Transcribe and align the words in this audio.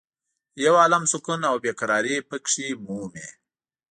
یو 0.63 0.73
عالم 0.81 1.03
سکون 1.11 1.39
او 1.49 1.55
بې 1.63 1.71
قرارې 1.79 2.17
په 2.29 2.37
کې 2.47 2.67
مومې. 2.85 3.27